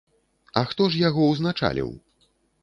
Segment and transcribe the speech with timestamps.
[0.61, 1.93] А хто ж яго ўзначаліў?